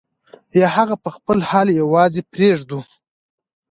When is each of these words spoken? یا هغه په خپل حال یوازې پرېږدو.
یا 0.59 0.67
هغه 0.77 0.95
په 1.03 1.09
خپل 1.15 1.37
حال 1.49 1.67
یوازې 1.81 2.21
پرېږدو. 2.33 2.79